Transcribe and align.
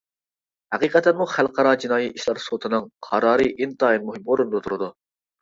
ھەقىقەتەنمۇ 0.75 1.27
خەلقئارا 1.33 1.73
جىنايى 1.83 2.07
ئىشلار 2.15 2.41
سوتىنىڭ 2.47 2.89
قارارى 3.09 3.47
ئىنتايىن 3.61 4.09
مۇھىم 4.11 4.35
ئورۇندا 4.35 4.65
تۇرىدۇ. 4.67 4.91